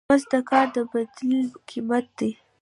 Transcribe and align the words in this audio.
مزد 0.09 0.27
د 0.31 0.35
کار 0.49 0.65
د 0.75 0.77
بدیل 0.91 1.47
قیمت 1.69 2.05
دی. 2.17 2.31